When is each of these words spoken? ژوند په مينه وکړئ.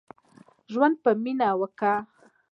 ژوند 0.71 0.95
په 1.03 1.11
مينه 1.23 1.47
وکړئ. 1.61 1.95